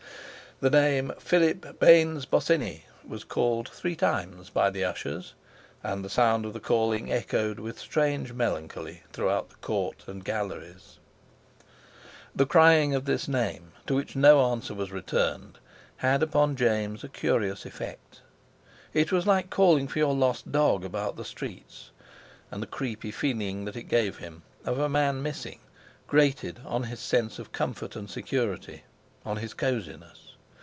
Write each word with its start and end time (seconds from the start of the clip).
The 0.61 0.69
name 0.69 1.11
Philip 1.17 1.79
Baynes 1.79 2.27
Bosinney 2.27 2.83
was 3.03 3.23
called 3.23 3.67
three 3.69 3.95
times 3.95 4.51
by 4.51 4.69
the 4.69 4.85
Ushers, 4.85 5.33
and 5.83 6.05
the 6.05 6.07
sound 6.09 6.45
of 6.45 6.53
the 6.53 6.59
calling 6.59 7.11
echoed 7.11 7.57
with 7.59 7.79
strange 7.79 8.31
melancholy 8.31 9.01
throughout 9.11 9.49
the 9.49 9.55
Court 9.55 10.03
and 10.05 10.23
Galleries. 10.23 10.99
The 12.35 12.45
crying 12.45 12.93
of 12.93 13.05
this 13.05 13.27
name, 13.27 13.71
to 13.87 13.95
which 13.95 14.15
no 14.15 14.51
answer 14.51 14.75
was 14.75 14.91
returned, 14.91 15.57
had 15.97 16.21
upon 16.21 16.55
James 16.55 17.03
a 17.03 17.09
curious 17.09 17.65
effect: 17.65 18.21
it 18.93 19.11
was 19.11 19.25
like 19.25 19.49
calling 19.49 19.87
for 19.87 19.97
your 19.97 20.13
lost 20.13 20.51
dog 20.51 20.85
about 20.85 21.15
the 21.15 21.25
streets. 21.25 21.89
And 22.51 22.61
the 22.61 22.67
creepy 22.67 23.09
feeling 23.09 23.65
that 23.65 23.75
it 23.75 23.85
gave 23.87 24.17
him, 24.19 24.43
of 24.63 24.77
a 24.77 24.87
man 24.87 25.23
missing, 25.23 25.61
grated 26.05 26.59
on 26.63 26.83
his 26.83 26.99
sense 26.99 27.39
of 27.39 27.51
comfort 27.51 27.95
and 27.95 28.07
security—on 28.07 29.37
his 29.37 29.55
cosiness. 29.55 30.27